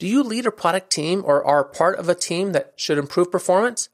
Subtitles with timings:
[0.00, 3.30] Do you lead a product team or are part of a team that should improve
[3.30, 3.90] performance?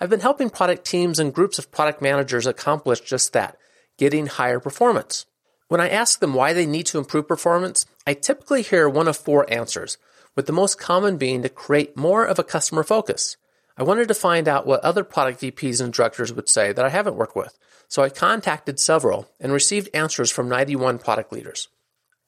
[0.00, 3.58] I've been helping product teams and groups of product managers accomplish just that,
[3.98, 5.26] getting higher performance.
[5.68, 9.18] When I ask them why they need to improve performance, I typically hear one of
[9.18, 9.98] four answers,
[10.34, 13.36] with the most common being to create more of a customer focus.
[13.76, 16.88] I wanted to find out what other product VPs and directors would say that I
[16.88, 21.68] haven't worked with, so I contacted several and received answers from 91 product leaders.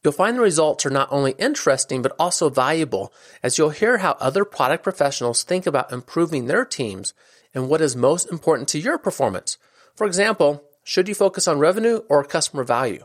[0.02, 4.16] You'll find the results are not only interesting, but also valuable as you'll hear how
[4.18, 7.14] other product professionals think about improving their teams
[7.54, 9.58] and what is most important to your performance.
[9.94, 13.04] For example, should you focus on revenue or customer value?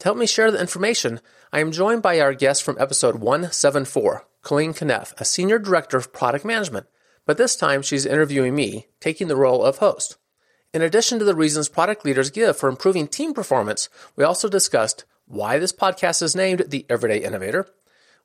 [0.00, 1.20] To help me share the information,
[1.52, 6.12] I am joined by our guest from episode 174, Colleen Knuff, a senior director of
[6.12, 6.86] product management.
[7.24, 10.16] But this time she's interviewing me, taking the role of host.
[10.74, 15.04] In addition to the reasons product leaders give for improving team performance, we also discussed
[15.26, 17.66] why this podcast is named The Everyday Innovator,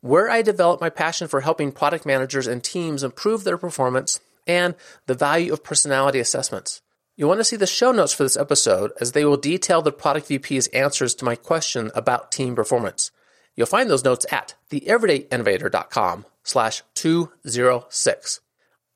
[0.01, 4.75] where I develop my passion for helping product managers and teams improve their performance, and
[5.05, 6.81] the value of personality assessments.
[7.15, 9.91] You'll want to see the show notes for this episode as they will detail the
[9.91, 13.11] product VP's answers to my question about team performance.
[13.55, 18.39] You'll find those notes at theeverydayinnovator.com slash 206.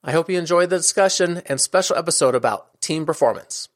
[0.04, 3.68] I hope you enjoyed the discussion and special episode about team performance.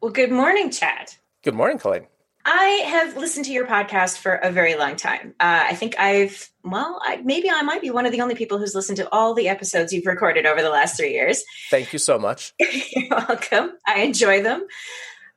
[0.00, 1.14] Well, good morning, Chad.
[1.42, 2.06] Good morning, Colleen.
[2.44, 5.34] I have listened to your podcast for a very long time.
[5.40, 8.58] Uh, I think I've, well, I, maybe I might be one of the only people
[8.58, 11.42] who's listened to all the episodes you've recorded over the last three years.
[11.70, 12.52] Thank you so much.
[12.60, 13.72] You're welcome.
[13.86, 14.66] I enjoy them.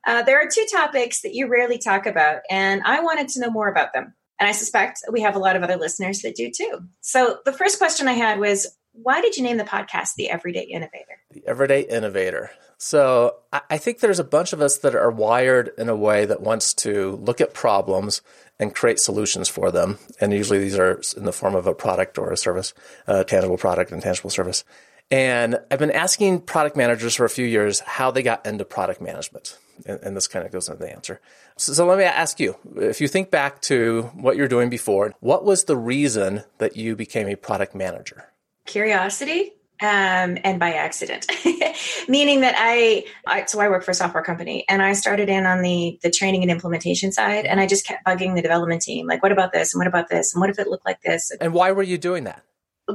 [0.06, 3.50] Uh, there are two topics that you rarely talk about, and I wanted to know
[3.50, 4.14] more about them.
[4.40, 6.80] And I suspect we have a lot of other listeners that do too.
[7.00, 8.66] So the first question I had was
[9.02, 11.20] why did you name the podcast The Everyday Innovator?
[11.32, 12.50] The Everyday Innovator.
[12.78, 16.40] So I think there's a bunch of us that are wired in a way that
[16.40, 18.22] wants to look at problems
[18.60, 19.98] and create solutions for them.
[20.20, 22.74] And usually these are in the form of a product or a service,
[23.06, 24.64] a tangible product and tangible service.
[25.10, 29.00] And I've been asking product managers for a few years how they got into product
[29.00, 29.58] management.
[29.86, 31.20] And, and this kind of goes into the answer.
[31.56, 35.14] So, so let me ask you, if you think back to what you're doing before,
[35.20, 38.26] what was the reason that you became a product manager?
[38.68, 41.26] Curiosity um, and by accident,
[42.08, 45.46] meaning that I, I, so I work for a software company and I started in
[45.46, 49.06] on the the training and implementation side, and I just kept bugging the development team,
[49.06, 51.30] like, what about this and what about this and what if it looked like this?
[51.40, 52.42] And why were you doing that?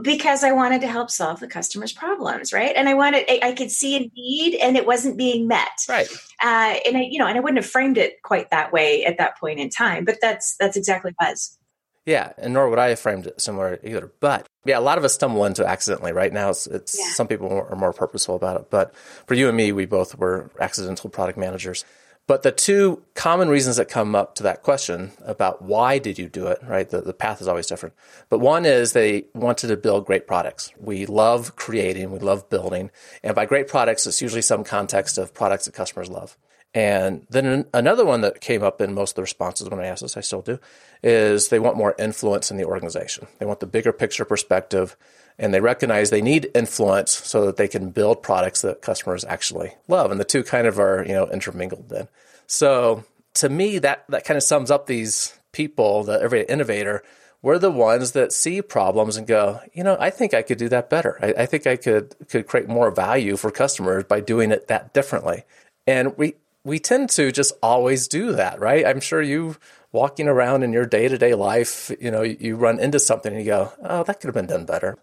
[0.01, 2.73] Because I wanted to help solve the customer's problems, right?
[2.75, 6.09] And I wanted, I, I could see a need, and it wasn't being met, right?
[6.44, 9.17] Uh, and I, you know, and I wouldn't have framed it quite that way at
[9.19, 11.57] that point in time, but that's that's exactly what was.
[12.06, 14.12] Yeah, and nor would I have framed it similar either.
[14.19, 16.12] But yeah, a lot of us stumble into accidentally.
[16.12, 17.14] Right now, it's, it's yeah.
[17.14, 18.69] some people are more purposeful about it.
[18.69, 21.86] But for you and me, we both were accidental product managers.
[22.25, 26.30] But the two common reasons that come up to that question about why did you
[26.30, 26.90] do it, right?
[26.90, 27.96] The, the path is always different.
[28.30, 30.72] But one is they wanted to build great products.
[30.78, 32.92] We love creating, we love building.
[33.24, 36.38] And by great products, it's usually some context of products that customers love.
[36.73, 40.01] And then another one that came up in most of the responses when I asked
[40.01, 40.59] this, I still do,
[41.03, 43.28] is they want more influence in the organization.
[43.38, 44.97] They want the bigger picture perspective,
[45.38, 49.75] and they recognize they need influence so that they can build products that customers actually
[49.88, 50.09] love.
[50.09, 52.07] And the two kind of are, you know, intermingled then.
[52.47, 53.03] So
[53.35, 57.03] to me, that, that kind of sums up these people, the everyday innovator,
[57.44, 60.69] we're the ones that see problems and go, you know, I think I could do
[60.69, 61.19] that better.
[61.22, 64.94] I, I think I could could create more value for customers by doing it that
[64.94, 65.44] differently.
[65.85, 68.85] And we we tend to just always do that, right?
[68.85, 69.57] I'm sure you
[69.91, 73.44] walking around in your day to day life, you know, you run into something and
[73.44, 74.98] you go, oh, that could have been done better.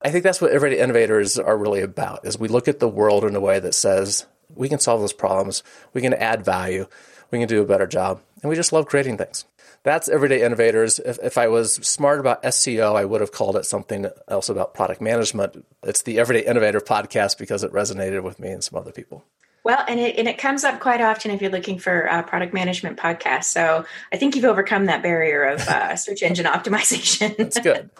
[0.00, 3.24] I think that's what everyday innovators are really about is we look at the world
[3.24, 5.62] in a way that says we can solve those problems,
[5.92, 6.86] we can add value,
[7.30, 9.44] we can do a better job, and we just love creating things.
[9.84, 10.98] That's everyday innovators.
[10.98, 14.74] If, if I was smart about SEO, I would have called it something else about
[14.74, 15.64] product management.
[15.82, 19.24] It's the Everyday Innovator podcast because it resonated with me and some other people.
[19.64, 22.98] Well, and it, and it comes up quite often if you're looking for product management
[22.98, 23.44] podcasts.
[23.44, 27.36] So I think you've overcome that barrier of uh, search engine optimization.
[27.36, 27.90] That's good.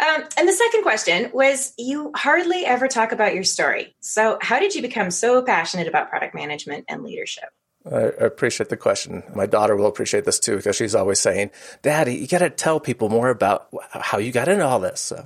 [0.00, 3.96] Um, and the second question was you hardly ever talk about your story.
[4.00, 7.48] So, how did you become so passionate about product management and leadership?
[7.90, 9.22] I appreciate the question.
[9.34, 11.50] My daughter will appreciate this too because she's always saying,
[11.82, 15.24] "Daddy, you got to tell people more about how you got into all this." So,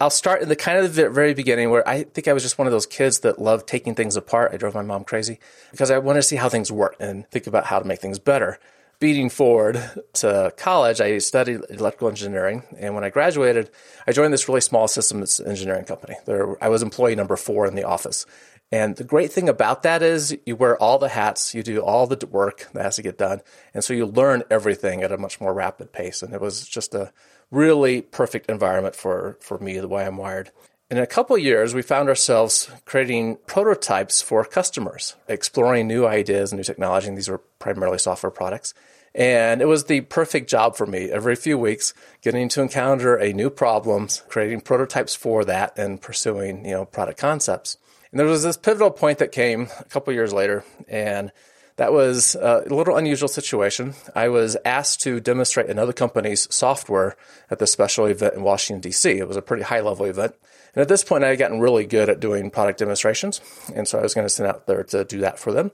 [0.00, 2.58] I'll start in the kind of the very beginning where I think I was just
[2.58, 4.52] one of those kids that loved taking things apart.
[4.52, 5.38] I drove my mom crazy
[5.70, 8.18] because I wanted to see how things work and think about how to make things
[8.18, 8.58] better.
[9.00, 9.82] Beating forward
[10.14, 13.68] to college, I studied electrical engineering, and when I graduated,
[14.06, 16.14] I joined this really small systems engineering company.
[16.26, 18.24] There, I was employee number four in the office,
[18.72, 22.06] and the great thing about that is you wear all the hats, you do all
[22.06, 23.40] the work that has to get done.
[23.72, 26.22] And so you learn everything at a much more rapid pace.
[26.22, 27.12] And it was just a
[27.50, 30.50] really perfect environment for, for me, the way I'm wired.
[30.90, 36.58] In a couple years, we found ourselves creating prototypes for customers, exploring new ideas and
[36.58, 37.08] new technology.
[37.08, 38.74] And these were primarily software products.
[39.14, 41.10] And it was the perfect job for me.
[41.10, 46.64] Every few weeks, getting to encounter a new problem, creating prototypes for that, and pursuing,
[46.64, 47.78] you know, product concepts.
[48.14, 51.32] And there was this pivotal point that came a couple years later, and
[51.74, 53.94] that was uh, a little unusual situation.
[54.14, 57.16] I was asked to demonstrate another company's software
[57.50, 59.10] at this special event in Washington, D.C.
[59.10, 60.36] It was a pretty high level event.
[60.76, 63.40] And at this point, I had gotten really good at doing product demonstrations.
[63.74, 65.72] And so I was going to send out there to do that for them.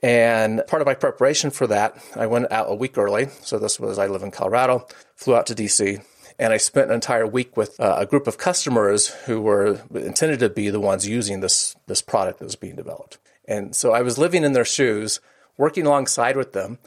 [0.00, 3.30] And part of my preparation for that, I went out a week early.
[3.42, 4.86] So this was, I live in Colorado,
[5.16, 6.04] flew out to DC,
[6.40, 10.40] and I spent an entire week with uh, a group of customers who were intended
[10.40, 13.18] to be the ones using this, this product that was being developed.
[13.46, 15.20] And so I was living in their shoes,
[15.58, 16.78] working alongside with them.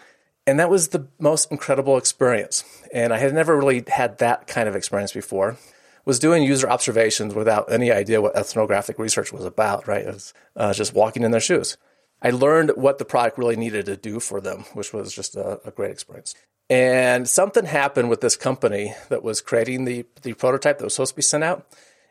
[0.47, 2.63] And that was the most incredible experience.
[2.91, 5.57] And I had never really had that kind of experience before.
[6.03, 10.01] Was doing user observations without any idea what ethnographic research was about, right?
[10.01, 11.77] It was uh, just walking in their shoes.
[12.23, 15.61] I learned what the product really needed to do for them, which was just a,
[15.63, 16.33] a great experience.
[16.73, 21.11] And something happened with this company that was creating the, the prototype that was supposed
[21.11, 21.67] to be sent out,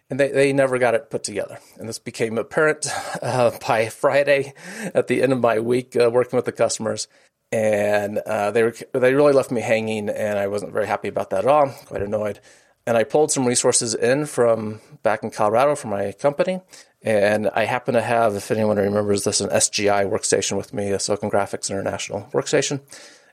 [0.09, 1.59] and they, they never got it put together.
[1.81, 2.87] And this became apparent
[3.23, 4.55] uh, by Friday
[4.95, 7.09] at the end of my week uh, working with the customers.
[7.51, 11.31] And uh, they, were, they really left me hanging, and I wasn't very happy about
[11.31, 12.39] that at all, quite annoyed.
[12.87, 16.61] And I pulled some resources in from back in Colorado from my company.
[17.03, 21.01] And I happen to have, if anyone remembers this, an SGI workstation with me, a
[21.01, 22.81] Silicon Graphics International workstation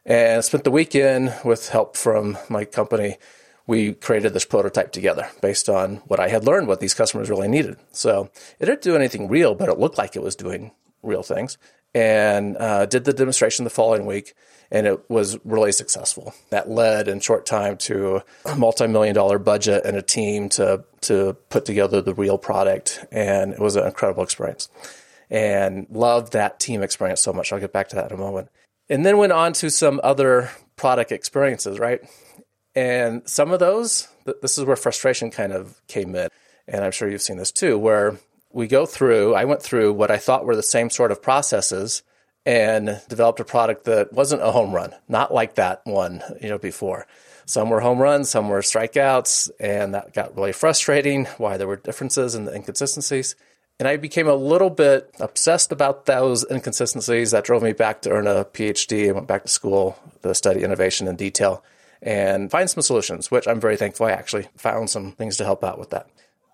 [0.09, 3.17] and spent the weekend with help from my company.
[3.67, 7.47] We created this prototype together based on what I had learned, what these customers really
[7.47, 7.77] needed.
[7.91, 10.71] So it didn't do anything real, but it looked like it was doing
[11.03, 11.59] real things.
[11.93, 14.33] And uh, did the demonstration the following week,
[14.71, 16.33] and it was really successful.
[16.49, 21.35] That led in short time to a multi-million dollar budget and a team to to
[21.49, 24.69] put together the real product, and it was an incredible experience.
[25.31, 27.51] And loved that team experience so much.
[27.51, 28.49] I'll get back to that in a moment
[28.89, 32.01] and then went on to some other product experiences, right?
[32.75, 34.07] And some of those,
[34.41, 36.29] this is where frustration kind of came in.
[36.67, 38.17] And I'm sure you've seen this too, where
[38.51, 42.03] we go through, I went through what I thought were the same sort of processes
[42.45, 46.57] and developed a product that wasn't a home run, not like that one, you know,
[46.57, 47.05] before.
[47.45, 51.75] Some were home runs, some were strikeouts, and that got really frustrating why there were
[51.75, 53.35] differences and inconsistencies.
[53.79, 57.31] And I became a little bit obsessed about those inconsistencies.
[57.31, 59.07] That drove me back to earn a PhD.
[59.07, 61.63] I went back to school to study innovation in detail
[62.01, 65.63] and find some solutions, which I'm very thankful I actually found some things to help
[65.63, 66.07] out with that.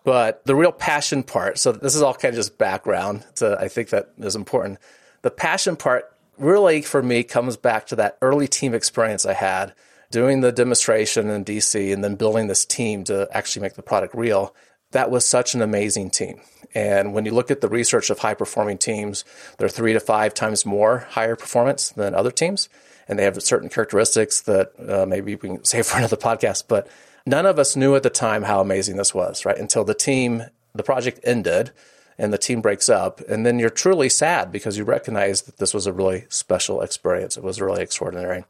[0.04, 3.26] But the real passion part, so this is all kind of just background.
[3.34, 4.78] So I think that is important.
[5.24, 9.74] The passion part really for me comes back to that early team experience I had
[10.12, 14.14] doing the demonstration in DC and then building this team to actually make the product
[14.14, 14.56] real.
[14.96, 16.40] That was such an amazing team.
[16.74, 19.26] And when you look at the research of high performing teams,
[19.58, 22.70] they're three to five times more higher performance than other teams.
[23.10, 26.70] And they have certain characteristics that uh, maybe we can save for another podcast.
[26.70, 26.88] But
[27.26, 29.58] none of us knew at the time how amazing this was, right?
[29.58, 31.72] Until the team, the project ended
[32.18, 33.20] and the team breaks up.
[33.28, 37.36] And then you're truly sad because you recognize that this was a really special experience.
[37.36, 38.46] It was really extraordinary.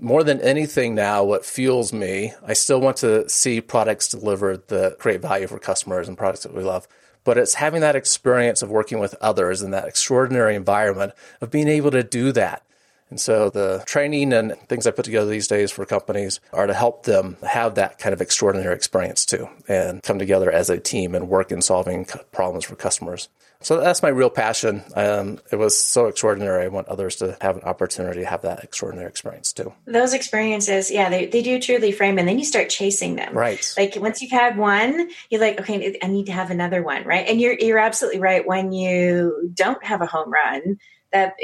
[0.00, 4.98] More than anything now, what fuels me, I still want to see products delivered that
[4.98, 6.88] create value for customers and products that we love
[7.24, 11.68] but it's having that experience of working with others in that extraordinary environment of being
[11.68, 12.62] able to do that.
[13.10, 16.74] And so the training and things I put together these days for companies are to
[16.74, 21.14] help them have that kind of extraordinary experience too and come together as a team
[21.14, 23.28] and work in solving problems for customers.
[23.64, 24.84] So that's my real passion.
[24.94, 26.64] Um, it was so extraordinary.
[26.64, 29.72] I want others to have an opportunity to have that extraordinary experience too.
[29.86, 33.34] Those experiences, yeah, they, they do truly frame, and then you start chasing them.
[33.34, 33.74] Right.
[33.76, 37.26] Like once you've had one, you're like, okay, I need to have another one, right?
[37.26, 38.46] And you're you're absolutely right.
[38.46, 40.78] When you don't have a home run,
[41.14, 41.34] that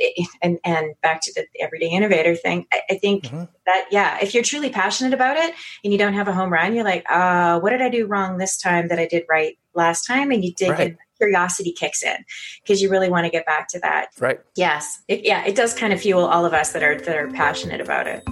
[0.42, 3.44] and and back to the everyday innovator thing i, I think mm-hmm.
[3.66, 6.74] that yeah if you're truly passionate about it and you don't have a home run
[6.74, 10.06] you're like uh what did i do wrong this time that i did right last
[10.06, 10.96] time and you dig right.
[11.20, 12.16] Curiosity kicks in
[12.62, 14.08] because you really want to get back to that.
[14.18, 14.40] Right.
[14.56, 15.02] Yes.
[15.06, 17.80] It, yeah, it does kind of fuel all of us that are that are passionate
[17.80, 18.22] about it.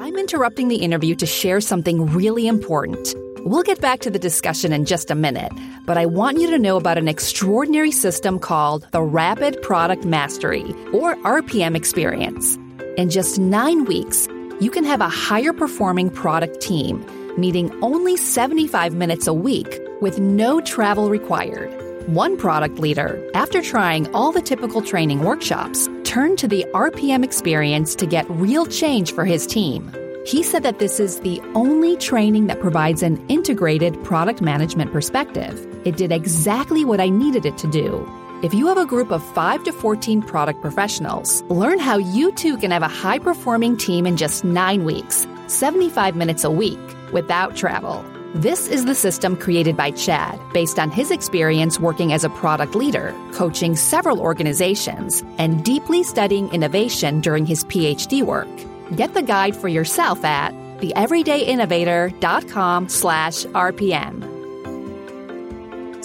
[0.00, 3.14] I'm interrupting the interview to share something really important.
[3.44, 5.52] We'll get back to the discussion in just a minute,
[5.86, 10.64] but I want you to know about an extraordinary system called the Rapid Product Mastery,
[10.92, 12.56] or RPM experience.
[12.96, 14.28] In just nine weeks,
[14.60, 17.04] you can have a higher performing product team,
[17.38, 21.72] meeting only 75 minutes a week with no travel required.
[22.08, 27.94] One product leader, after trying all the typical training workshops, turned to the RPM experience
[27.96, 29.92] to get real change for his team.
[30.26, 35.66] He said that this is the only training that provides an integrated product management perspective.
[35.86, 38.06] It did exactly what I needed it to do.
[38.42, 42.56] If you have a group of 5 to 14 product professionals, learn how you too
[42.56, 46.78] can have a high performing team in just 9 weeks, 75 minutes a week,
[47.12, 48.04] without travel.
[48.34, 52.74] This is the system created by Chad based on his experience working as a product
[52.74, 58.48] leader, coaching several organizations, and deeply studying innovation during his PhD work.
[58.94, 64.37] Get the guide for yourself at theeverydayinnovator.com slash RPM.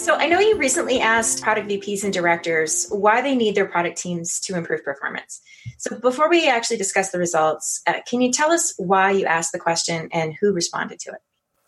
[0.03, 3.97] So I know you recently asked product VPs and directors why they need their product
[3.97, 5.39] teams to improve performance.
[5.77, 9.53] So before we actually discuss the results, uh, can you tell us why you asked
[9.53, 11.19] the question and who responded to it?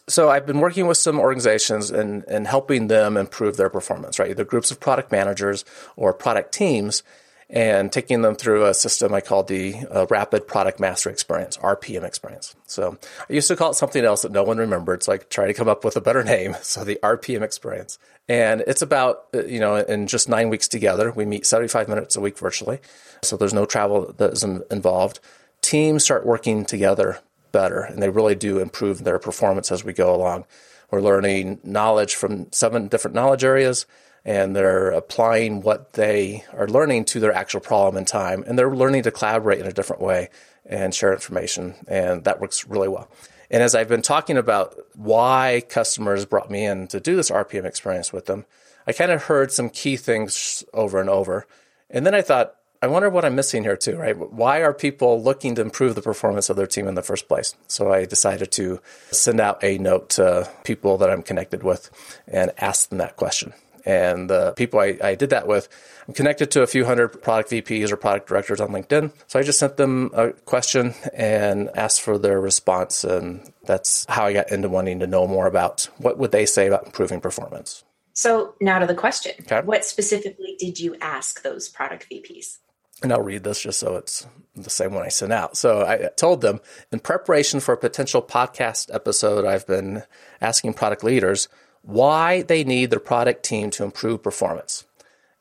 [0.09, 4.31] So I've been working with some organizations and, and helping them improve their performance, right?
[4.31, 5.63] Either groups of product managers
[5.95, 7.03] or product teams
[7.49, 12.03] and taking them through a system I call the uh, Rapid Product Master Experience, RPM
[12.03, 12.55] experience.
[12.65, 12.97] So
[13.29, 15.53] I used to call it something else that no one remembered, so I tried to
[15.53, 16.55] come up with a better name.
[16.65, 17.99] So the RPM experience.
[18.27, 22.15] And it's about, uh, you know, in just nine weeks together, we meet 75 minutes
[22.15, 22.79] a week virtually.
[23.21, 25.19] So there's no travel that is involved.
[25.61, 27.19] Teams start working together
[27.51, 30.45] better, and they really do improve their performance as we go along.
[30.91, 33.85] We're learning knowledge from seven different knowledge areas
[34.25, 38.75] and they're applying what they are learning to their actual problem in time and they're
[38.75, 40.29] learning to collaborate in a different way
[40.65, 43.09] and share information and that works really well
[43.51, 47.65] and as i've been talking about why customers brought me in to do this rpm
[47.65, 48.45] experience with them
[48.87, 51.45] i kind of heard some key things over and over
[51.89, 54.15] and then i thought I wonder what I'm missing here too, right?
[54.15, 57.55] Why are people looking to improve the performance of their team in the first place?
[57.67, 58.79] So I decided to
[59.09, 61.89] send out a note to people that I'm connected with
[62.27, 63.53] and ask them that question.
[63.85, 65.69] And the people I, I did that with,
[66.07, 69.11] I'm connected to a few hundred product VPs or product directors on LinkedIn.
[69.27, 73.03] So I just sent them a question and asked for their response.
[73.03, 76.67] And that's how I got into wanting to know more about what would they say
[76.67, 77.83] about improving performance.
[78.13, 79.33] So now to the question.
[79.41, 79.61] Okay.
[79.61, 82.59] What specifically did you ask those product VPs?
[83.03, 84.25] And I'll read this just so it's
[84.55, 85.57] the same one I sent out.
[85.57, 86.61] So I told them
[86.91, 90.03] in preparation for a potential podcast episode, I've been
[90.39, 91.49] asking product leaders
[91.85, 94.85] why they need their product team to improve performance.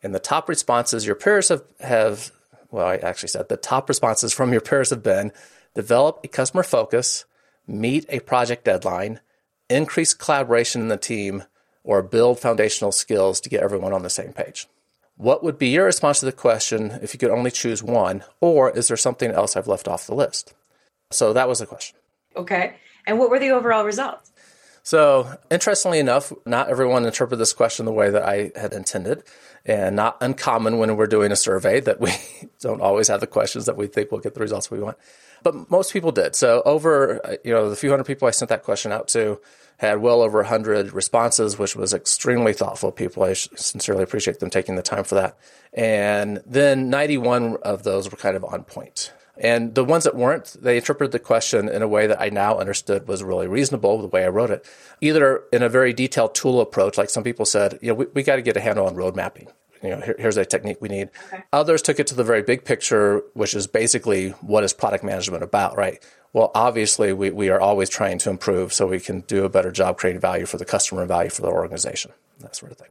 [0.02, 2.30] And the top responses your peers have, have
[2.70, 5.32] well, I actually said the top responses from your peers have been
[5.74, 7.24] develop a customer focus,
[7.66, 9.20] meet a project deadline,
[9.70, 11.44] increase collaboration in the team,
[11.82, 14.66] or build foundational skills to get everyone on the same page.
[15.16, 18.70] What would be your response to the question if you could only choose one, or
[18.70, 20.54] is there something else I've left off the list?
[21.10, 21.96] So that was the question.
[22.36, 22.76] Okay.
[23.06, 24.32] And what were the overall results?
[24.84, 29.24] So, interestingly enough, not everyone interpreted this question the way that I had intended,
[29.64, 32.12] and not uncommon when we're doing a survey that we
[32.60, 34.98] don't always have the questions that we think will get the results we want.
[35.42, 36.36] But most people did.
[36.36, 39.40] So, over you know the few hundred people I sent that question out to
[39.78, 43.22] had well over 100 responses, which was extremely thoughtful people.
[43.24, 45.36] I sincerely appreciate them taking the time for that.
[45.72, 49.12] And then 91 of those were kind of on point.
[49.36, 52.58] And the ones that weren't, they interpreted the question in a way that I now
[52.58, 54.64] understood was really reasonable, the way I wrote it.
[55.00, 58.22] Either in a very detailed tool approach, like some people said, you know, we, we
[58.22, 59.48] got to get a handle on road mapping.
[59.82, 61.10] You know, here, here's a technique we need.
[61.26, 61.42] Okay.
[61.52, 65.42] Others took it to the very big picture, which is basically what is product management
[65.42, 66.02] about, right?
[66.32, 69.70] Well, obviously, we, we are always trying to improve so we can do a better
[69.70, 72.88] job creating value for the customer and value for the organization, that sort of thing.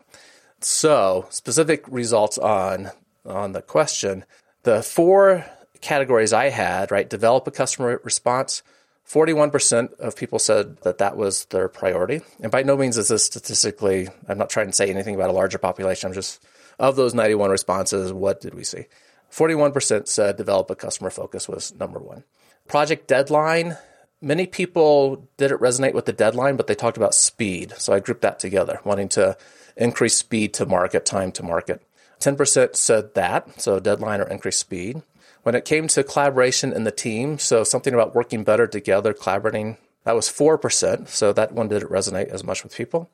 [0.61, 2.91] So, specific results on
[3.25, 4.25] on the question,
[4.63, 5.45] the four
[5.83, 8.63] categories I had, right, develop a customer response.
[9.07, 12.21] 41% of people said that that was their priority.
[12.39, 15.33] And by no means is this statistically, I'm not trying to say anything about a
[15.33, 16.07] larger population.
[16.07, 16.43] I'm just,
[16.79, 18.85] of those 91 responses, what did we see?
[19.31, 22.23] 41% said develop a customer focus was number one.
[22.67, 23.77] Project deadline,
[24.21, 27.73] many people didn't resonate with the deadline, but they talked about speed.
[27.77, 29.37] So I grouped that together, wanting to
[29.75, 31.81] increase speed to market, time to market.
[32.19, 35.01] 10% said that, so deadline or increase speed.
[35.43, 39.77] When it came to collaboration in the team, so something about working better together, collaborating,
[40.05, 41.07] that was 4%.
[41.07, 43.09] So that one didn't resonate as much with people.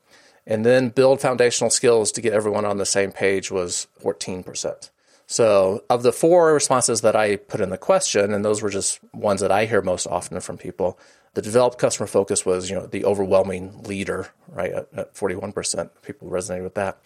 [0.45, 4.89] And then build foundational skills to get everyone on the same page was 14%.
[5.31, 8.99] So, of the four responses that I put in the question, and those were just
[9.13, 10.97] ones that I hear most often from people,
[11.35, 15.91] the developed customer focus was, you know, the overwhelming leader, right, at, at 41%.
[16.01, 16.97] People resonated with that.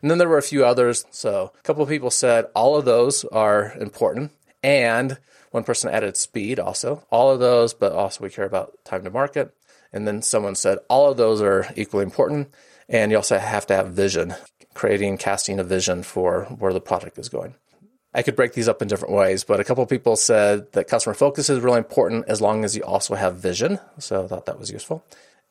[0.00, 1.04] And then there were a few others.
[1.10, 4.30] So, a couple of people said all of those are important.
[4.62, 5.18] And
[5.50, 7.06] one person added speed also.
[7.10, 9.54] All of those, but also we care about time to market.
[9.92, 12.52] And then someone said all of those are equally important.
[12.88, 14.34] And you also have to have vision,
[14.74, 17.54] creating, casting a vision for where the product is going.
[18.14, 21.14] I could break these up in different ways, but a couple people said that customer
[21.14, 23.78] focus is really important as long as you also have vision.
[23.98, 25.04] So I thought that was useful.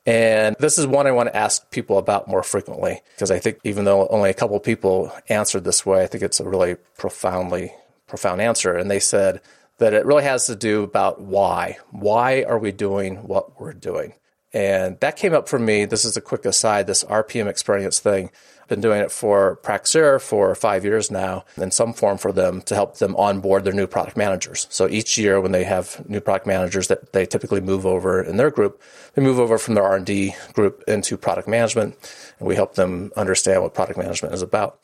[0.05, 3.59] And this is one I want to ask people about more frequently because I think
[3.63, 7.71] even though only a couple people answered this way, I think it's a really profoundly
[8.11, 8.77] profound answer.
[8.77, 9.41] And they said
[9.79, 11.77] that it really has to do about why.
[11.89, 14.13] Why are we doing what we're doing?
[14.53, 15.85] And that came up for me.
[15.85, 18.29] This is a quick aside, this RPM experience thing
[18.61, 22.61] I've been doing it for Praxair for five years now in some form for them
[22.63, 24.67] to help them onboard their new product managers.
[24.69, 28.35] So each year when they have new product managers that they typically move over in
[28.35, 28.81] their group,
[29.13, 31.95] they move over from their R&D group into product management
[32.39, 34.80] and we help them understand what product management is about.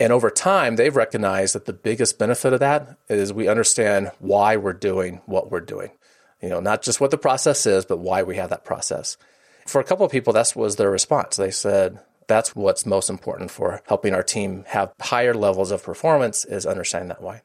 [0.00, 4.56] And over time, they've recognized that the biggest benefit of that is we understand why
[4.56, 5.90] we're doing what we're doing.
[6.40, 9.16] You know, not just what the process is, but why we have that process.
[9.66, 11.36] For a couple of people, that was their response.
[11.36, 16.44] They said, that's what's most important for helping our team have higher levels of performance
[16.44, 17.42] is understanding that why.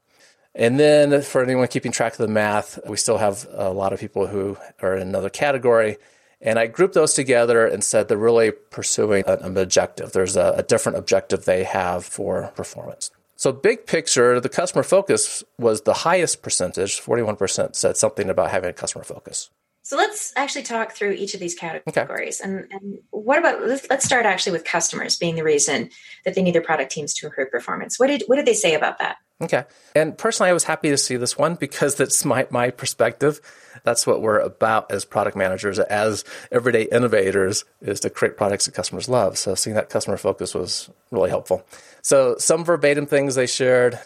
[0.54, 4.00] And then for anyone keeping track of the math, we still have a lot of
[4.00, 5.98] people who are in another category.
[6.44, 10.12] And I grouped those together and said they're really pursuing an objective.
[10.12, 13.10] There's a, a different objective they have for performance.
[13.38, 17.02] So, big picture, the customer focus was the highest percentage.
[17.02, 19.50] 41% said something about having a customer focus.
[19.86, 22.40] So let's actually talk through each of these categories.
[22.40, 22.50] Okay.
[22.50, 25.90] And, and what about let's, let's start actually with customers being the reason
[26.24, 28.00] that they need their product teams to improve performance.
[28.00, 29.18] What did what did they say about that?
[29.42, 29.66] Okay.
[29.94, 33.42] And personally, I was happy to see this one because that's my, my perspective.
[33.84, 38.74] That's what we're about as product managers, as everyday innovators, is to create products that
[38.74, 39.38] customers love.
[39.38, 41.66] So seeing that customer focus was really helpful.
[42.02, 44.00] So some verbatim things they shared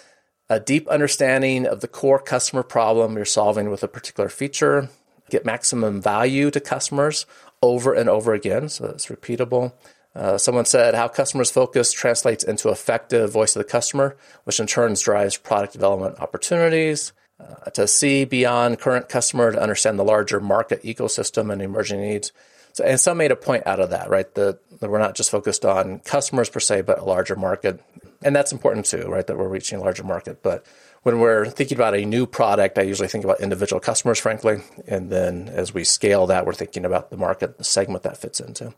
[0.50, 4.90] a deep understanding of the core customer problem you're solving with a particular feature,
[5.30, 7.26] get maximum value to customers
[7.62, 8.70] over and over again.
[8.70, 9.74] So it's repeatable.
[10.16, 14.66] Uh, someone said how customers focus translates into effective voice of the customer, which in
[14.66, 17.14] turn drives product development opportunities.
[17.40, 22.32] Uh, to see beyond current customer to understand the larger market ecosystem and emerging needs.
[22.74, 24.34] So, and some made a point out of that, right?
[24.34, 27.80] That, that we're not just focused on customers per se, but a larger market.
[28.24, 29.26] And that's important too, right?
[29.26, 30.42] That we're reaching a larger market.
[30.42, 30.66] But
[31.04, 34.62] when we're thinking about a new product, I usually think about individual customers, frankly.
[34.88, 38.40] And then as we scale that, we're thinking about the market, the segment that fits
[38.40, 38.74] into.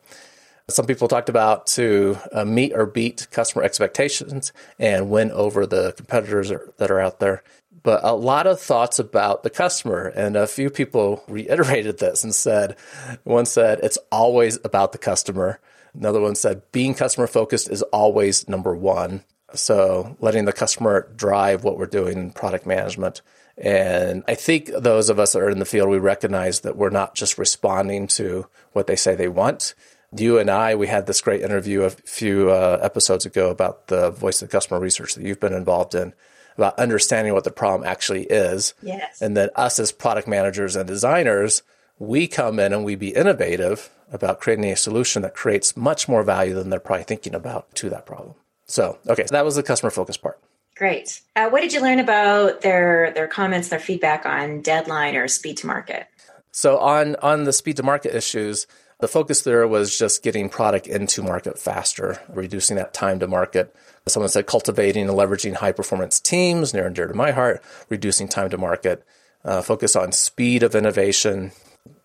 [0.67, 5.93] Some people talked about to uh, meet or beat customer expectations and win over the
[5.93, 7.41] competitors that are out there.
[7.81, 10.07] But a lot of thoughts about the customer.
[10.07, 12.75] And a few people reiterated this and said,
[13.23, 15.59] one said, it's always about the customer.
[15.93, 19.23] Another one said, being customer focused is always number one.
[19.53, 23.21] So letting the customer drive what we're doing in product management.
[23.57, 26.91] And I think those of us that are in the field, we recognize that we're
[26.91, 29.73] not just responding to what they say they want.
[30.15, 34.11] You and I, we had this great interview a few uh, episodes ago about the
[34.11, 36.13] voice of the customer research that you've been involved in,
[36.59, 38.73] about understanding what the problem actually is.
[38.81, 39.21] Yes.
[39.21, 41.63] And then us as product managers and designers,
[41.97, 46.23] we come in and we be innovative about creating a solution that creates much more
[46.23, 48.35] value than they're probably thinking about to that problem.
[48.65, 50.39] So, okay, so that was the customer focus part.
[50.75, 51.21] Great.
[51.35, 55.57] Uh, what did you learn about their their comments, their feedback on deadline or speed
[55.57, 56.07] to market?
[56.51, 58.65] So on on the speed to market issues,
[58.99, 63.75] the focus there was just getting product into market faster, reducing that time to market.
[64.07, 68.27] Someone said cultivating and leveraging high performance teams, near and dear to my heart, reducing
[68.27, 69.03] time to market,
[69.45, 71.51] uh, focus on speed of innovation,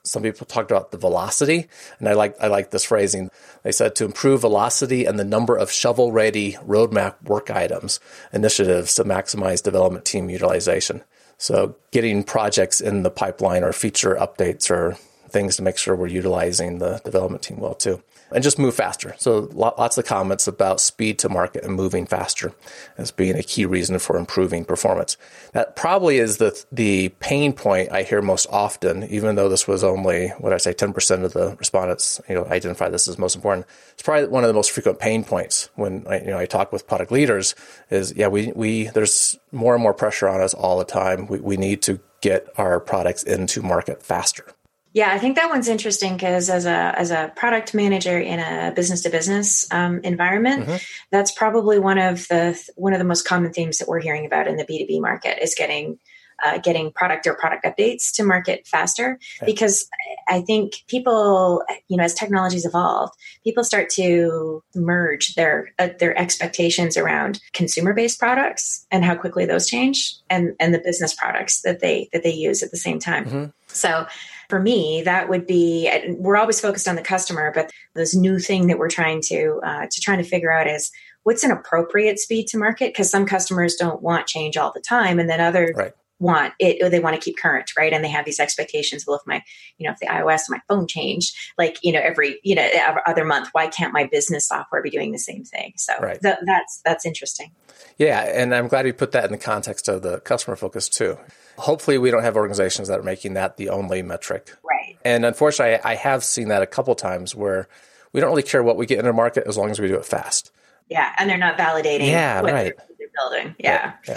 [0.05, 1.67] some people talked about the velocity,
[1.99, 3.31] and I like I like this phrasing.
[3.63, 8.01] They said to improve velocity and the number of shovel-ready roadmap work items
[8.33, 11.03] initiatives to maximize development team utilization.
[11.39, 14.99] So getting projects in the pipeline or feature updates or
[15.31, 18.03] things to make sure we're utilizing the development team well too
[18.35, 19.15] and just move faster.
[19.17, 22.53] So lots of comments about speed to market and moving faster
[22.99, 25.17] as being a key reason for improving performance.
[25.53, 29.85] That probably is the the pain point I hear most often, even though this was
[29.85, 33.67] only what I say 10% of the respondents you know identify this as most important.
[33.93, 36.73] It's probably one of the most frequent pain points when I, you know I talk
[36.73, 37.55] with product leaders
[37.91, 41.29] is yeah we we there's more and more pressure on us all the time.
[41.29, 44.47] We we need to get our products into market faster.
[44.95, 48.73] Yeah, I think that one's interesting because as a as a product manager in a
[48.75, 50.77] business to business environment, mm-hmm.
[51.11, 54.47] that's probably one of the one of the most common themes that we're hearing about
[54.47, 55.99] in the B two B market is getting
[56.45, 59.51] uh, getting product or product updates to market faster okay.
[59.51, 59.89] because
[60.29, 63.11] I think people, you know, as technologies evolve,
[63.43, 69.45] people start to merge their uh, their expectations around consumer based products and how quickly
[69.45, 73.01] those change, and and the business products that they that they use at the same
[73.01, 73.25] time.
[73.25, 73.45] Mm-hmm.
[73.67, 74.07] So
[74.49, 78.67] for me that would be we're always focused on the customer but this new thing
[78.67, 80.91] that we're trying to uh, to trying to figure out is
[81.25, 82.91] what's an appropriate speed to market?
[82.91, 85.93] Because some customers don't want change all the time and then other right
[86.25, 87.93] want it or they want to keep current right?
[87.93, 89.43] And they have these expectations well if my
[89.79, 92.67] you know if the ios my phone changed like you know every you know
[93.07, 95.75] other month why can't my business software be doing the same thing?
[95.77, 96.21] So right.
[96.21, 97.53] th- that's that's interesting.
[97.99, 101.19] Yeah and i'm glad you put that in the context of the customer focus too.
[101.59, 104.51] Hopefully we don't have organizations that are making that the only metric.
[104.65, 104.97] Right.
[105.05, 107.69] And unfortunately i have seen that a couple times where
[108.13, 109.97] we don't really care what we get in the market as long as we do
[109.97, 110.51] it fast.
[110.89, 112.73] Yeah and they're not validating yeah right.
[112.99, 113.55] they're building.
[113.59, 113.85] Yeah.
[113.85, 114.09] Right.
[114.09, 114.17] yeah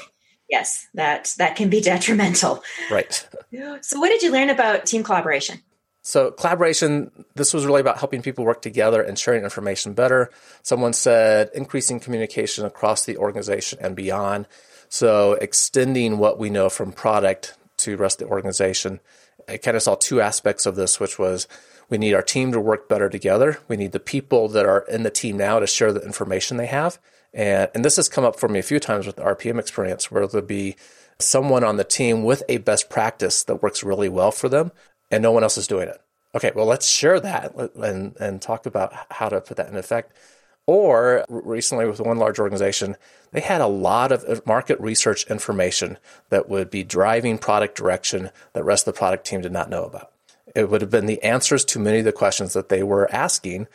[0.49, 2.63] yes that that can be detrimental.
[2.89, 3.27] Right.
[3.81, 5.61] So what did you learn about team collaboration?
[6.01, 10.29] So collaboration this was really about helping people work together and sharing information better.
[10.63, 14.47] Someone said increasing communication across the organization and beyond.
[14.89, 19.01] So extending what we know from product to rest of the organization.
[19.49, 21.47] I kind of saw two aspects of this which was
[21.89, 23.59] we need our team to work better together.
[23.67, 26.67] We need the people that are in the team now to share the information they
[26.67, 26.99] have
[27.37, 30.25] and, and this has come up for me a few times with RPM experience where
[30.25, 30.75] there'll be
[31.19, 34.71] someone on the team with a best practice that works really well for them
[35.11, 36.01] and no one else is doing it.
[36.35, 40.13] Okay, well, let's share that and, and talk about how to put that in effect.
[40.65, 42.97] Or recently with one large organization,
[43.31, 45.97] they had a lot of uh, market research information
[46.29, 49.85] that would be driving product direction that rest of the product team did not know
[49.85, 50.11] about.
[50.55, 53.67] It would have been the answers to many of the questions that they were asking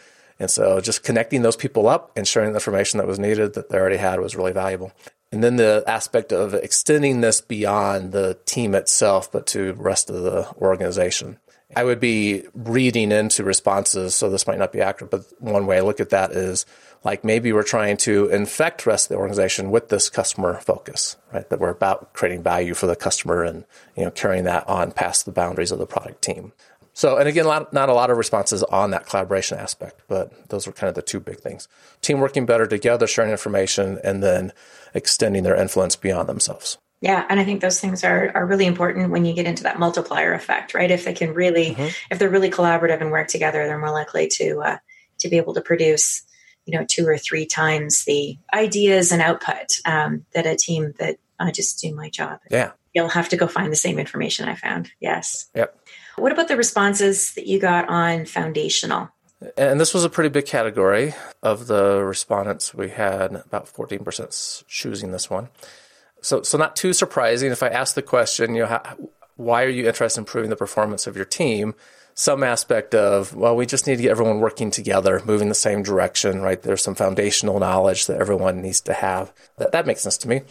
[0.42, 3.68] and so just connecting those people up and sharing the information that was needed that
[3.68, 4.90] they already had was really valuable.
[5.30, 10.10] And then the aspect of extending this beyond the team itself, but to the rest
[10.10, 11.38] of the organization.
[11.76, 15.78] I would be reading into responses, so this might not be accurate, but one way
[15.78, 16.66] I look at that is
[17.04, 21.48] like maybe we're trying to infect rest of the organization with this customer focus, right?
[21.50, 23.64] That we're about creating value for the customer and
[23.96, 26.52] you know carrying that on past the boundaries of the product team.
[26.94, 30.66] So, and again, lot, not a lot of responses on that collaboration aspect, but those
[30.66, 31.66] were kind of the two big things.
[32.02, 34.52] Team working better together, sharing information, and then
[34.92, 36.78] extending their influence beyond themselves.
[37.00, 39.78] Yeah, and I think those things are are really important when you get into that
[39.78, 40.90] multiplier effect, right?
[40.90, 41.88] If they can really, mm-hmm.
[42.10, 44.76] if they're really collaborative and work together, they're more likely to uh,
[45.18, 46.22] to be able to produce,
[46.64, 51.16] you know, two or three times the ideas and output um, that a team that
[51.40, 52.38] I just do my job.
[52.50, 54.90] Yeah, you'll have to go find the same information I found.
[55.00, 55.50] Yes.
[55.56, 55.76] Yep.
[56.16, 59.10] What about the responses that you got on foundational?
[59.56, 62.74] And this was a pretty big category of the respondents.
[62.74, 65.48] We had about 14% choosing this one.
[66.20, 67.50] So, so not too surprising.
[67.50, 68.96] If I ask the question, you know, how,
[69.36, 71.74] why are you interested in improving the performance of your team?
[72.14, 75.82] Some aspect of, well, we just need to get everyone working together, moving the same
[75.82, 76.62] direction, right?
[76.62, 79.32] There's some foundational knowledge that everyone needs to have.
[79.56, 80.42] That, that makes sense to me.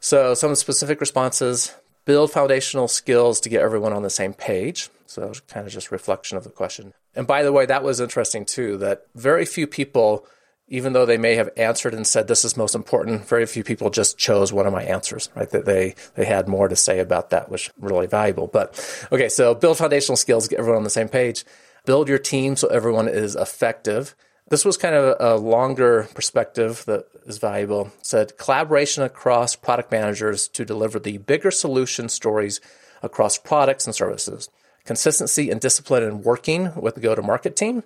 [0.00, 1.74] So, some specific responses
[2.10, 4.90] build foundational skills to get everyone on the same page.
[5.06, 6.92] So kind of just reflection of the question.
[7.14, 10.26] And by the way, that was interesting too, that very few people,
[10.66, 13.90] even though they may have answered and said this is most important, very few people
[13.90, 15.48] just chose one of my answers, right?
[15.50, 18.48] That they, they had more to say about that, which really valuable.
[18.48, 21.44] But okay, so build foundational skills, get everyone on the same page.
[21.86, 24.16] Build your team so everyone is effective.
[24.50, 27.86] This was kind of a longer perspective that is valuable.
[27.86, 32.60] It said collaboration across product managers to deliver the bigger solution stories
[33.00, 34.50] across products and services
[34.84, 37.84] consistency and discipline in working with the go to market team.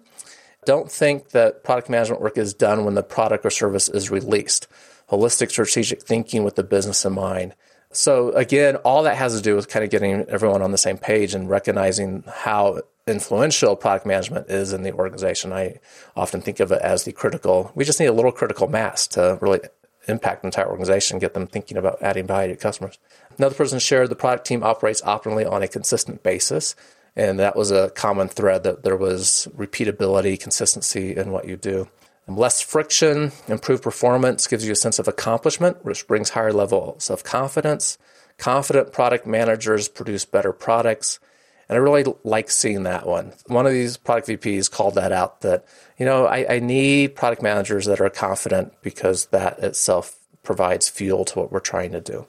[0.64, 4.66] Don't think that product management work is done when the product or service is released.
[5.10, 7.54] Holistic strategic thinking with the business in mind.
[7.94, 10.98] So, again, all that has to do with kind of getting everyone on the same
[10.98, 15.52] page and recognizing how influential product management is in the organization.
[15.52, 15.78] I
[16.16, 19.38] often think of it as the critical, we just need a little critical mass to
[19.40, 19.60] really
[20.08, 22.98] impact the entire organization, get them thinking about adding value to customers.
[23.38, 26.74] Another person shared the product team operates optimally on a consistent basis.
[27.16, 31.88] And that was a common thread that there was repeatability, consistency in what you do.
[32.26, 37.22] Less friction, improved performance gives you a sense of accomplishment, which brings higher levels of
[37.22, 37.98] confidence.
[38.38, 41.20] Confident product managers produce better products.
[41.68, 43.32] And I really like seeing that one.
[43.46, 45.66] One of these product VPs called that out that,
[45.98, 51.24] you know, I, I need product managers that are confident because that itself provides fuel
[51.26, 52.26] to what we're trying to do.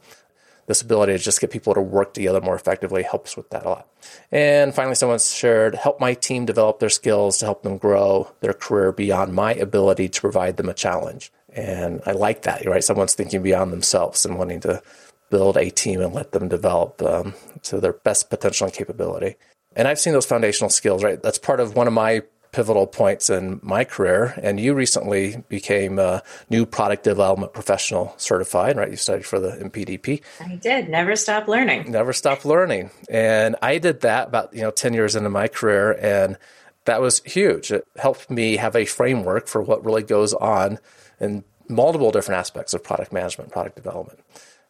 [0.67, 3.69] This ability to just get people to work together more effectively helps with that a
[3.69, 3.87] lot.
[4.31, 8.53] And finally, someone shared, help my team develop their skills to help them grow their
[8.53, 11.31] career beyond my ability to provide them a challenge.
[11.53, 12.83] And I like that, right?
[12.83, 14.81] Someone's thinking beyond themselves and wanting to
[15.29, 19.35] build a team and let them develop um, to their best potential and capability.
[19.75, 21.21] And I've seen those foundational skills, right?
[21.21, 22.23] That's part of one of my
[22.55, 24.33] pivotal points in my career.
[24.41, 28.89] And you recently became a new product development professional certified, right?
[28.89, 30.21] You studied for the NPDP.
[30.39, 30.87] I did.
[30.87, 31.91] Never stop learning.
[31.91, 32.91] Never stop learning.
[33.09, 35.97] And I did that about, you know, 10 years into my career.
[35.99, 36.37] And
[36.85, 37.73] that was huge.
[37.73, 40.79] It helped me have a framework for what really goes on
[41.19, 44.21] in multiple different aspects of product management, product development.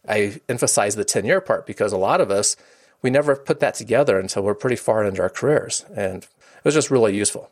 [0.09, 2.55] I emphasize the 10 year part because a lot of us,
[3.03, 5.85] we never put that together until we're pretty far into our careers.
[5.95, 7.51] And it was just really useful.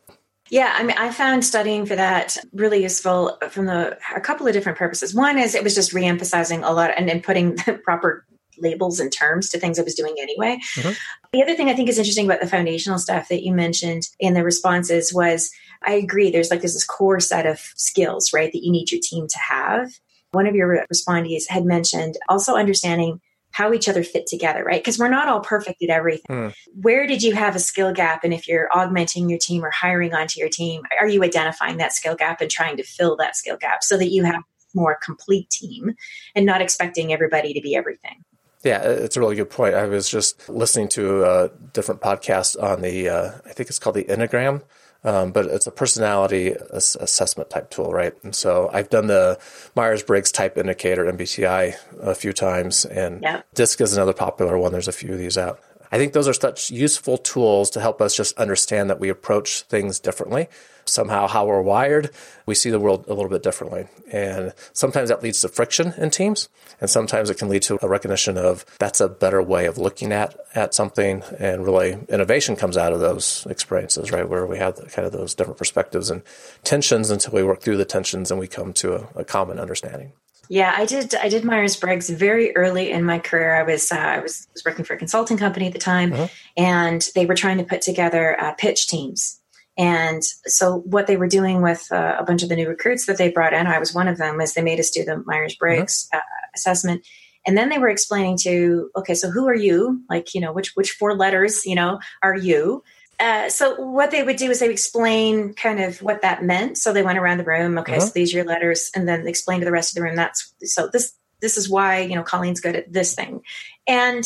[0.53, 4.53] Yeah, I mean, I found studying for that really useful from the a couple of
[4.53, 5.11] different purposes.
[5.11, 8.23] One is it was just reemphasizing a lot and, and putting the proper
[8.59, 10.59] labels and terms to things I was doing anyway.
[10.75, 10.91] Mm-hmm.
[11.31, 14.35] The other thing I think is interesting about the foundational stuff that you mentioned in
[14.35, 15.49] the responses was
[15.87, 16.29] I agree.
[16.29, 19.39] There's like there's this core set of skills, right, that you need your team to
[19.39, 19.89] have.
[20.33, 23.21] One of your respondees had mentioned also understanding
[23.53, 24.81] how each other fit together, right?
[24.81, 26.25] Because we're not all perfect at everything.
[26.27, 26.53] Mm.
[26.81, 28.23] Where did you have a skill gap?
[28.23, 31.93] And if you're augmenting your team or hiring onto your team, are you identifying that
[31.93, 34.97] skill gap and trying to fill that skill gap so that you have a more
[35.01, 35.93] complete team
[36.35, 38.23] and not expecting everybody to be everything?
[38.63, 39.75] Yeah, it's a really good point.
[39.75, 43.95] I was just listening to a different podcast on the, uh, I think it's called
[43.95, 44.63] the Enneagram
[45.03, 48.13] um, but it's a personality ass- assessment type tool, right?
[48.23, 49.39] And so I've done the
[49.75, 53.21] Myers Briggs type indicator, MBTI, a few times, and.
[53.53, 54.71] DISC is another popular one.
[54.71, 55.59] There's a few of these out.
[55.91, 59.61] I think those are such useful tools to help us just understand that we approach
[59.63, 60.47] things differently.
[60.85, 62.09] Somehow, how we're wired,
[62.45, 63.87] we see the world a little bit differently.
[64.11, 66.49] And sometimes that leads to friction in teams.
[66.81, 70.11] And sometimes it can lead to a recognition of that's a better way of looking
[70.11, 71.23] at, at something.
[71.39, 74.27] And really, innovation comes out of those experiences, right?
[74.27, 76.21] Where we have the, kind of those different perspectives and
[76.63, 80.13] tensions until we work through the tensions and we come to a, a common understanding.
[80.49, 81.15] Yeah, I did.
[81.15, 83.55] I did Myers Briggs very early in my career.
[83.55, 86.27] I was uh, I was, was working for a consulting company at the time, uh-huh.
[86.57, 89.39] and they were trying to put together uh, pitch teams.
[89.77, 93.17] And so, what they were doing with uh, a bunch of the new recruits that
[93.17, 95.55] they brought in, I was one of them, is they made us do the Myers
[95.55, 96.21] Briggs uh-huh.
[96.55, 97.05] assessment,
[97.45, 100.01] and then they were explaining to, okay, so who are you?
[100.09, 102.83] Like, you know, which which four letters, you know, are you?
[103.19, 106.77] Uh, so what they would do is they would explain kind of what that meant.
[106.77, 107.77] So they went around the room.
[107.79, 108.07] Okay, uh-huh.
[108.07, 110.15] so these are your letters, and then explain to the rest of the room.
[110.15, 113.41] That's so this this is why you know Colleen's good at this thing,
[113.87, 114.23] and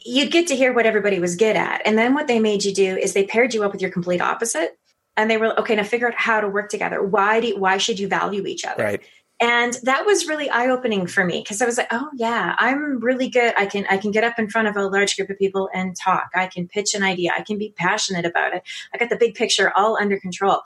[0.00, 1.82] you'd get to hear what everybody was good at.
[1.84, 4.20] And then what they made you do is they paired you up with your complete
[4.20, 4.78] opposite,
[5.20, 5.74] and they were okay.
[5.76, 7.02] Now figure out how to work together.
[7.02, 8.82] Why do why should you value each other?
[8.82, 9.02] Right.
[9.42, 13.00] And that was really eye opening for me because I was like, oh yeah, I'm
[13.00, 13.52] really good.
[13.56, 15.94] I can I can get up in front of a large group of people and
[15.94, 16.30] talk.
[16.34, 17.32] I can pitch an idea.
[17.36, 18.62] I can be passionate about it.
[18.94, 20.62] I got the big picture all under control.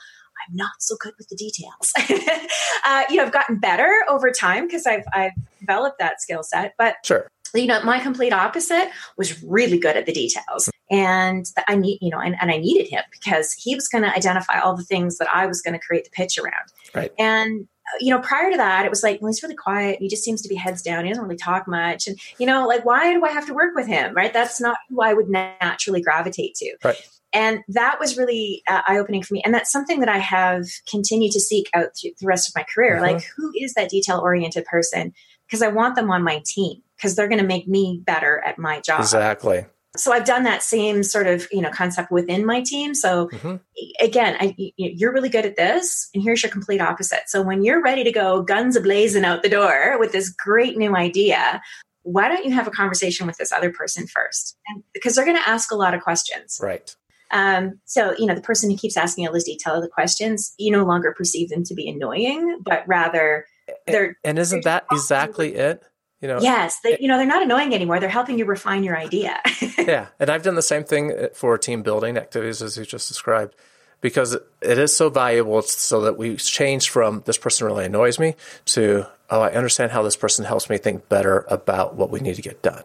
[0.49, 1.93] I'm not so good with the details.
[2.85, 6.75] uh, you know, I've gotten better over time because I've I've developed that skill set.
[6.79, 10.71] But sure, you know, my complete opposite was really good at the details.
[10.90, 14.14] And I need, you know, and, and I needed him because he was going to
[14.14, 16.69] identify all the things that I was going to create the pitch around.
[16.95, 17.12] Right.
[17.19, 17.69] And
[18.01, 19.99] you know, prior to that, it was like, well, he's really quiet.
[20.01, 21.05] He just seems to be heads down.
[21.05, 22.07] He doesn't really talk much.
[22.07, 24.14] And, you know, like, why do I have to work with him?
[24.14, 24.33] Right.
[24.33, 26.77] That's not who I would naturally gravitate to.
[26.83, 27.09] Right.
[27.33, 29.43] And that was really uh, eye opening for me.
[29.45, 32.64] And that's something that I have continued to seek out through the rest of my
[32.73, 32.97] career.
[32.97, 33.12] Uh-huh.
[33.12, 35.12] Like, who is that detail oriented person?
[35.46, 38.59] Because I want them on my team because they're going to make me better at
[38.59, 39.00] my job.
[39.00, 42.94] Exactly so I've done that same sort of you know concept within my team.
[42.94, 43.57] So mm-hmm.
[44.00, 47.22] again, I, you're really good at this, and here's your complete opposite.
[47.26, 50.96] So when you're ready to go guns ablazing out the door with this great new
[50.96, 51.62] idea,
[52.02, 54.57] why don't you have a conversation with this other person first?
[54.68, 56.94] And, because they're going to ask a lot of questions, right?
[57.30, 60.85] Um, so you know the person who keeps asking all those detailed questions, you no
[60.85, 63.46] longer perceive them to be annoying, but rather
[63.87, 64.16] they're.
[64.24, 65.83] And isn't that exactly it?
[66.20, 68.00] You know, yes, they, you know they're not annoying anymore.
[68.00, 69.40] They're helping you refine your idea.
[69.79, 73.09] yeah, and I've done the same thing uh, for team building activities as you just
[73.09, 73.55] described,
[74.00, 75.61] because it is so valuable.
[75.62, 80.03] So that we change from this person really annoys me to oh, I understand how
[80.03, 82.85] this person helps me think better about what we need to get done.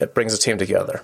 [0.00, 1.02] It brings a team together.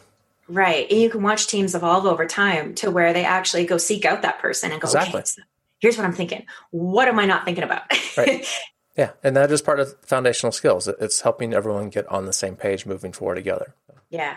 [0.48, 4.04] Right, and you can watch teams evolve over time to where they actually go seek
[4.04, 5.20] out that person and go, exactly.
[5.20, 5.42] Okay,
[5.78, 6.44] here's what I'm thinking.
[6.70, 7.82] What am I not thinking about?
[8.16, 8.44] Right.
[8.96, 10.88] Yeah, and that is part of foundational skills.
[10.88, 13.74] It's helping everyone get on the same page moving forward together.
[14.10, 14.36] Yeah.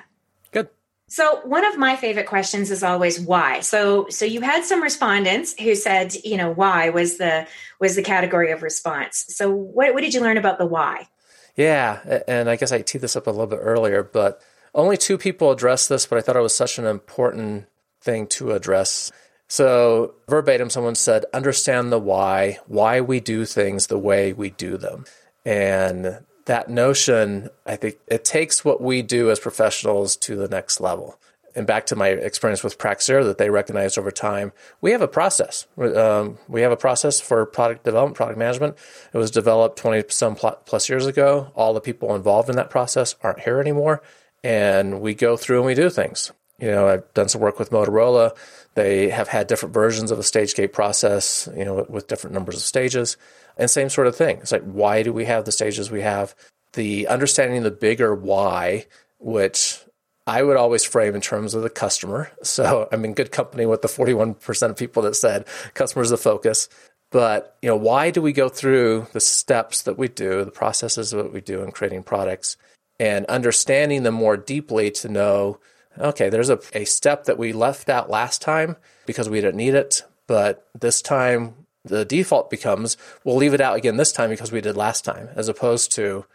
[0.51, 0.69] Good.
[1.07, 3.59] So one of my favorite questions is always why.
[3.59, 7.47] So so you had some respondents who said, you know, why was the
[7.79, 9.25] was the category of response.
[9.29, 11.07] So what what did you learn about the why?
[11.55, 14.41] Yeah, and I guess I teed this up a little bit earlier, but
[14.73, 17.67] only two people addressed this, but I thought it was such an important
[18.01, 19.11] thing to address.
[19.49, 24.77] So, verbatim, someone said, understand the why, why we do things the way we do
[24.77, 25.05] them.
[25.45, 30.79] And that notion, I think it takes what we do as professionals to the next
[30.79, 31.19] level.
[31.55, 35.07] And back to my experience with Praxair that they recognized over time, we have a
[35.07, 35.67] process.
[35.77, 38.75] Um, we have a process for product development, product management.
[39.13, 41.51] It was developed 20 some plus years ago.
[41.53, 44.01] All the people involved in that process aren't here anymore.
[44.43, 46.31] And we go through and we do things.
[46.59, 48.35] You know, I've done some work with Motorola.
[48.75, 52.55] They have had different versions of the stage gate process, you know, with different numbers
[52.55, 53.17] of stages.
[53.57, 54.37] And same sort of thing.
[54.37, 56.35] It's like, why do we have the stages we have?
[56.73, 58.85] The understanding the bigger why,
[59.19, 59.79] which
[60.25, 62.31] I would always frame in terms of the customer.
[62.43, 66.69] So I'm in good company with the 41% of people that said customers the focus.
[67.11, 71.11] But, you know, why do we go through the steps that we do, the processes
[71.11, 72.57] that we do in creating products
[72.99, 75.59] and understanding them more deeply to know,
[75.97, 79.73] okay, there's a, a step that we left out last time because we didn't need
[79.73, 80.03] it.
[80.27, 84.61] But this time the default becomes we'll leave it out again this time because we
[84.61, 86.25] did last time, as opposed to,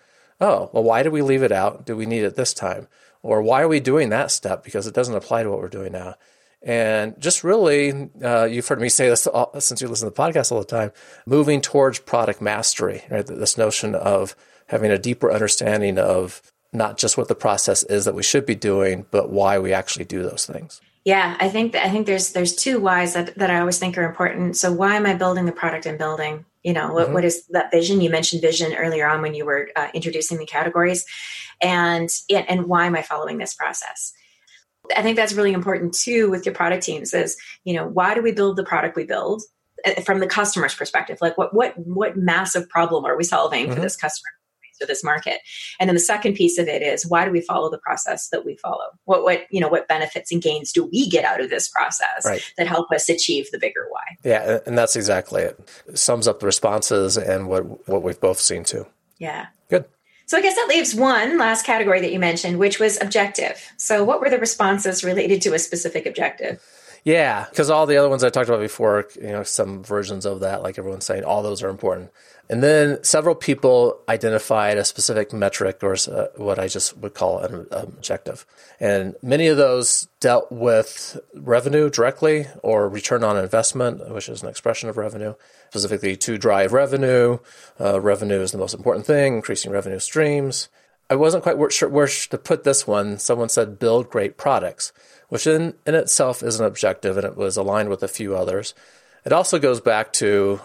[0.40, 1.86] oh, well, why did we leave it out?
[1.86, 2.88] Do we need it this time?
[3.22, 4.62] Or why are we doing that step?
[4.62, 6.14] Because it doesn't apply to what we're doing now.
[6.62, 10.20] And just really, uh, you've heard me say this all, since you listen to the
[10.20, 10.92] podcast all the time,
[11.24, 13.24] moving towards product mastery, right?
[13.24, 14.34] This notion of
[14.66, 16.42] having a deeper understanding of
[16.72, 20.04] not just what the process is that we should be doing, but why we actually
[20.04, 20.80] do those things.
[21.04, 23.96] Yeah, I think that I think there's there's two whys that, that I always think
[23.96, 24.56] are important.
[24.56, 26.44] So why am I building the product I'm building?
[26.62, 27.14] You know, what, mm-hmm.
[27.14, 28.02] what is that vision?
[28.02, 31.06] You mentioned vision earlier on when you were uh, introducing the categories,
[31.62, 34.12] and and why am I following this process?
[34.94, 37.14] I think that's really important too with your product teams.
[37.14, 39.42] Is you know why do we build the product we build
[39.86, 41.18] uh, from the customer's perspective?
[41.22, 43.74] Like what what what massive problem are we solving mm-hmm.
[43.74, 44.32] for this customer?
[44.78, 45.40] To this market.
[45.78, 48.44] And then the second piece of it is why do we follow the process that
[48.44, 48.86] we follow?
[49.04, 52.24] What what you know what benefits and gains do we get out of this process
[52.24, 52.42] right.
[52.56, 54.16] that help us achieve the bigger why?
[54.24, 55.58] Yeah, and that's exactly it.
[55.86, 55.98] it.
[55.98, 58.86] Sums up the responses and what what we've both seen too.
[59.18, 59.46] Yeah.
[59.68, 59.84] Good.
[60.26, 63.72] So I guess that leaves one last category that you mentioned, which was objective.
[63.78, 66.62] So what were the responses related to a specific objective?
[67.04, 70.40] Yeah, because all the other ones I talked about before, you know, some versions of
[70.40, 72.10] that, like everyone's saying, all those are important.
[72.50, 77.40] And then several people identified a specific metric or uh, what I just would call
[77.40, 78.46] an objective.
[78.80, 84.48] And many of those dealt with revenue directly or return on investment, which is an
[84.48, 85.34] expression of revenue,
[85.68, 87.38] specifically to drive revenue.
[87.78, 90.68] Uh, revenue is the most important thing, increasing revenue streams.
[91.10, 93.18] I wasn't quite sure where to put this one.
[93.18, 94.92] Someone said build great products,
[95.28, 98.74] which in, in itself is an objective and it was aligned with a few others.
[99.28, 100.58] It also goes back to,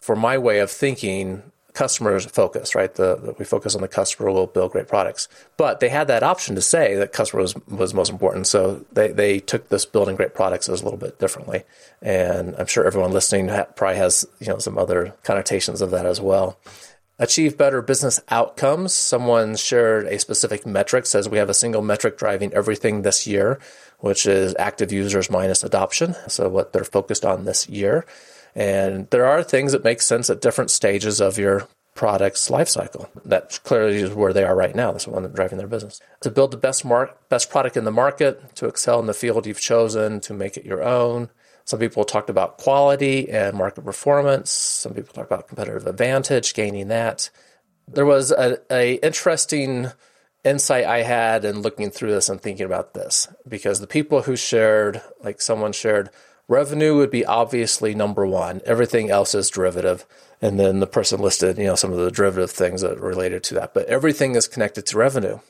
[0.00, 2.92] for my way of thinking, customers focus, right?
[2.92, 5.28] The, the, we focus on the customer, we'll build great products.
[5.56, 8.48] But they had that option to say that customer was, was most important.
[8.48, 11.62] So they, they took this building great products as a little bit differently.
[12.02, 16.20] And I'm sure everyone listening probably has, you know, some other connotations of that as
[16.20, 16.58] well.
[17.20, 18.92] Achieve better business outcomes.
[18.94, 23.60] Someone shared a specific metric, says we have a single metric driving everything this year
[23.98, 26.14] which is active users minus adoption.
[26.28, 28.06] So what they're focused on this year.
[28.54, 33.08] And there are things that make sense at different stages of your product's lifecycle.
[33.24, 34.92] That clearly is where they are right now.
[34.92, 36.00] That's the one that's driving their business.
[36.20, 36.84] To build the best
[37.28, 40.64] best product in the market, to excel in the field you've chosen, to make it
[40.64, 41.30] your own.
[41.64, 44.50] Some people talked about quality and market performance.
[44.50, 47.30] Some people talked about competitive advantage, gaining that.
[47.86, 49.88] There was a, a interesting
[50.44, 54.36] insight I had in looking through this and thinking about this because the people who
[54.36, 56.10] shared, like someone shared,
[56.46, 58.60] revenue would be obviously number one.
[58.64, 60.06] Everything else is derivative.
[60.40, 63.54] And then the person listed, you know, some of the derivative things that related to
[63.54, 63.74] that.
[63.74, 65.40] But everything is connected to revenue.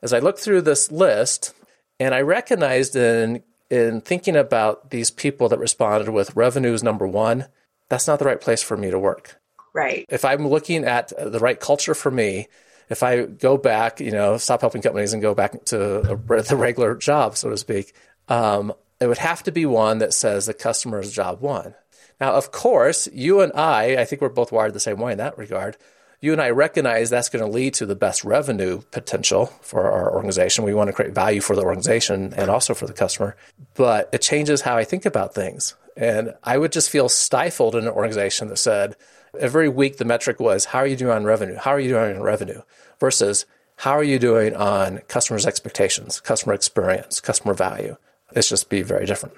[0.00, 1.54] As I looked through this list,
[1.98, 7.06] and I recognized in in thinking about these people that responded with revenue is number
[7.06, 7.46] one,
[7.88, 9.40] that's not the right place for me to work.
[9.74, 10.06] Right.
[10.08, 12.48] If I'm looking at the right culture for me,
[12.88, 16.56] if I go back, you know, stop helping companies and go back to a, the
[16.56, 17.94] regular job, so to speak,
[18.28, 21.74] um, it would have to be one that says the customer's job one.
[22.20, 25.18] Now, of course, you and I, I think we're both wired the same way in
[25.18, 25.76] that regard.
[26.20, 30.12] You and I recognize that's going to lead to the best revenue potential for our
[30.12, 30.64] organization.
[30.64, 33.36] We want to create value for the organization and also for the customer,
[33.74, 35.76] but it changes how I think about things.
[35.96, 38.96] And I would just feel stifled in an organization that said,
[39.38, 41.56] every week the metric was how are you doing on revenue?
[41.56, 42.62] How are you doing on revenue?
[43.00, 47.96] Versus how are you doing on customers' expectations, customer experience, customer value?
[48.32, 49.34] It's just be very different.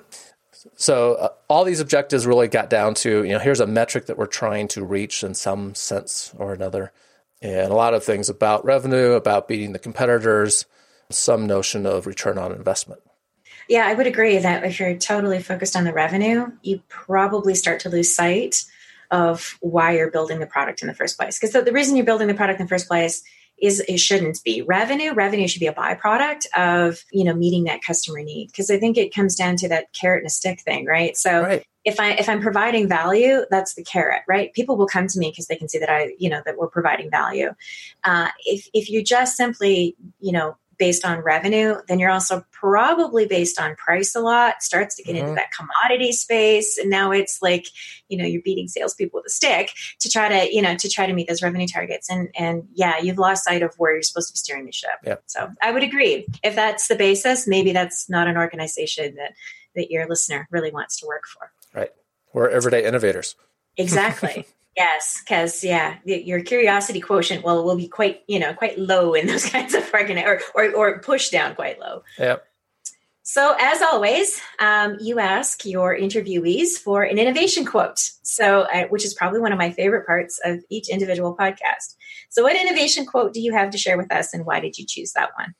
[0.77, 4.19] So uh, all these objectives really got down to, you know, here's a metric that
[4.19, 6.93] we're trying to reach in some sense or another.
[7.43, 10.67] and a lot of things about revenue, about beating the competitors,
[11.09, 13.01] some notion of return on investment.
[13.69, 17.81] Yeah, I would agree that if you're totally focused on the revenue, you probably start
[17.81, 18.65] to lose sight
[19.11, 21.39] of why you're building the product in the first place.
[21.39, 23.23] Because the, the, reason you're building the product in the first place
[23.61, 25.13] is it shouldn't be revenue.
[25.13, 28.47] Revenue should be a byproduct of you know meeting that customer need.
[28.47, 31.17] Because I think it comes down to that carrot and a stick thing, right?
[31.17, 31.65] So right.
[31.85, 34.53] if I if I'm providing value, that's the carrot, right?
[34.55, 36.69] People will come to me because they can see that I you know that we're
[36.69, 37.51] providing value.
[38.05, 43.27] Uh, if if you just simply you know based on revenue, then you're also probably
[43.27, 44.63] based on price a lot.
[44.63, 45.29] starts to get mm-hmm.
[45.29, 46.79] into that commodity space.
[46.79, 47.67] And now it's like,
[48.09, 49.71] you know, you're beating salespeople with a stick
[50.01, 52.11] to try to, you know, to try to meet those revenue targets.
[52.11, 54.99] And and yeah, you've lost sight of where you're supposed to be steering the ship.
[55.05, 55.23] Yep.
[55.27, 56.27] So I would agree.
[56.43, 59.35] If that's the basis, maybe that's not an organization that
[59.77, 61.53] that your listener really wants to work for.
[61.79, 61.91] Right.
[62.33, 63.37] We're everyday innovators.
[63.77, 64.47] Exactly.
[64.77, 69.27] Yes, because yeah, your curiosity quotient will will be quite you know quite low in
[69.33, 72.03] those kinds of or, or or pushed down quite low.
[72.19, 72.45] Yep.
[73.23, 78.01] So as always, um, you ask your interviewees for an innovation quote.
[78.23, 81.95] So, uh, which is probably one of my favorite parts of each individual podcast.
[82.29, 84.87] So, what innovation quote do you have to share with us, and why did you
[84.89, 85.55] choose that one?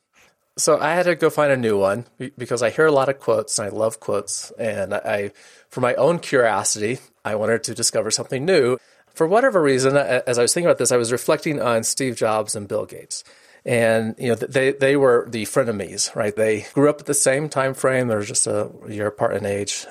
[0.57, 2.05] So I had to go find a new one
[2.37, 4.51] because I hear a lot of quotes and I love quotes.
[4.59, 5.31] And I,
[5.69, 8.77] for my own curiosity, I wanted to discover something new
[9.13, 12.55] for whatever reason, as I was thinking about this, I was reflecting on Steve Jobs
[12.55, 13.23] and Bill Gates.
[13.63, 16.35] And you know they they were the frenemies, right?
[16.35, 18.07] They grew up at the same time frame.
[18.07, 19.85] They're just a year apart in age.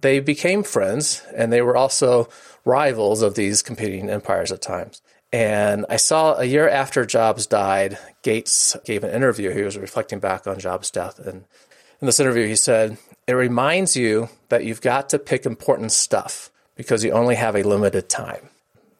[0.00, 2.28] They became friends, and they were also
[2.64, 5.02] rivals of these competing empires at times.
[5.32, 9.50] And I saw a year after Jobs died, Gates gave an interview.
[9.50, 11.46] He was reflecting back on Jobs' death, and
[12.00, 12.96] in this interview, he said,
[13.26, 17.64] "It reminds you that you've got to pick important stuff because you only have a
[17.64, 18.50] limited time."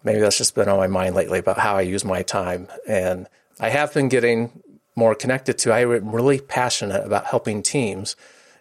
[0.06, 2.68] Maybe that's just been on my mind lately about how I use my time.
[2.88, 3.26] And
[3.58, 4.62] I have been getting
[4.94, 8.14] more connected to, I'm really passionate about helping teams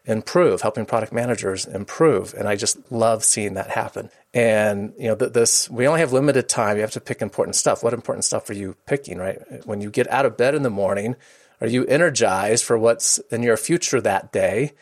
[0.06, 2.34] improve, helping product managers improve.
[2.34, 4.10] And I just love seeing that happen.
[4.34, 6.78] And, you know, this, we only have limited time.
[6.78, 7.84] You have to pick important stuff.
[7.84, 9.40] What important stuff are you picking, right?
[9.66, 11.16] When you get out of bed in the morning,
[11.62, 14.74] are you energized for what's in your future that day?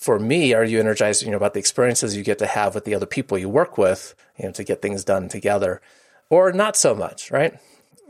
[0.00, 2.86] For me, are you energized, you know, about the experiences you get to have with
[2.86, 5.82] the other people you work with, you know, to get things done together,
[6.30, 7.58] or not so much, right?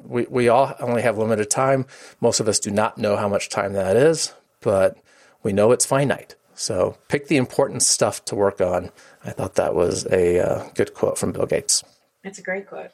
[0.03, 1.86] We we all only have limited time.
[2.20, 4.97] Most of us do not know how much time that is, but
[5.43, 6.36] we know it's finite.
[6.55, 8.91] So pick the important stuff to work on.
[9.24, 11.82] I thought that was a uh, good quote from Bill Gates.
[12.22, 12.91] That's a great quote.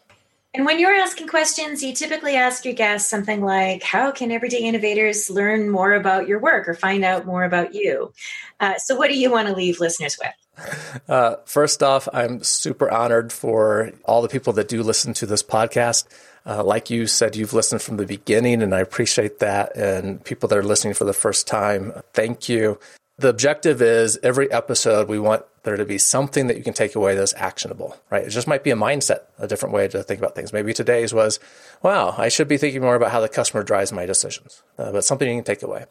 [0.56, 4.60] And when you're asking questions, you typically ask your guests something like, How can everyday
[4.60, 8.14] innovators learn more about your work or find out more about you?
[8.58, 10.32] Uh, so, what do you want to leave listeners with?
[11.06, 15.42] Uh, first off, I'm super honored for all the people that do listen to this
[15.42, 16.06] podcast.
[16.46, 19.76] Uh, like you said, you've listened from the beginning, and I appreciate that.
[19.76, 22.78] And people that are listening for the first time, thank you.
[23.18, 26.94] The objective is every episode, we want there to be something that you can take
[26.94, 28.24] away that's actionable, right?
[28.24, 30.52] It just might be a mindset, a different way to think about things.
[30.52, 31.40] Maybe today's was,
[31.82, 35.04] wow, I should be thinking more about how the customer drives my decisions, uh, but
[35.04, 35.86] something you can take away.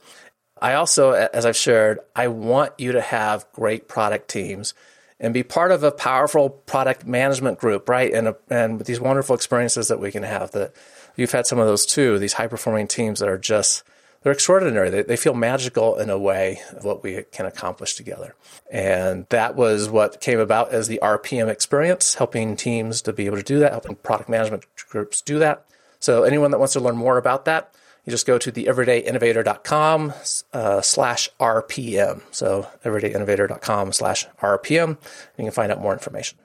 [0.61, 4.75] I also, as I've shared, I want you to have great product teams
[5.19, 8.13] and be part of a powerful product management group, right?
[8.13, 10.73] And, a, and these wonderful experiences that we can have that
[11.15, 13.83] you've had some of those too, these high performing teams that are just
[14.25, 14.89] they're extraordinary.
[14.89, 18.33] They, they feel magical in a way of what we can accomplish together.
[18.71, 23.37] And that was what came about as the RPM experience, helping teams to be able
[23.37, 25.67] to do that, helping product management groups do that.
[25.99, 30.13] So anyone that wants to learn more about that, you just go to the everydayinnovator.com
[30.53, 32.23] uh, slash RPM.
[32.31, 34.87] So everydayinnovator.com slash RPM.
[34.87, 34.97] And
[35.37, 36.39] You can find out more information.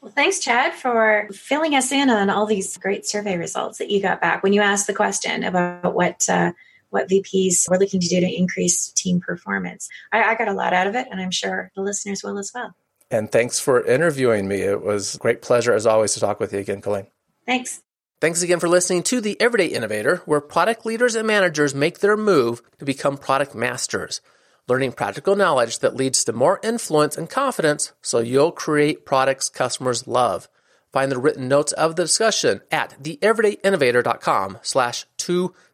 [0.00, 4.00] Well, thanks, Chad, for filling us in on all these great survey results that you
[4.00, 6.52] got back when you asked the question about what uh,
[6.90, 9.88] what VPs were looking to do to increase team performance.
[10.12, 12.52] I, I got a lot out of it, and I'm sure the listeners will as
[12.54, 12.74] well.
[13.10, 14.62] And thanks for interviewing me.
[14.62, 17.06] It was a great pleasure, as always, to talk with you again, Colleen.
[17.44, 17.82] Thanks.
[18.20, 22.16] Thanks again for listening to The Everyday Innovator, where product leaders and managers make their
[22.16, 24.22] move to become product masters,
[24.66, 30.06] learning practical knowledge that leads to more influence and confidence so you'll create products customers
[30.08, 30.48] love.
[30.92, 35.04] Find the written notes of the discussion at theeverydayinnovator.com slash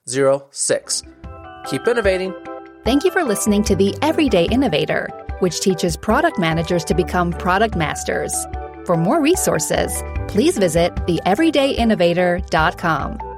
[0.09, 1.03] 206.
[1.67, 2.33] Keep innovating.
[2.85, 7.77] Thank you for listening to The Everyday Innovator, which teaches product managers to become product
[7.77, 8.35] masters.
[8.85, 13.32] For more resources, please visit theeverydayinnovator.com.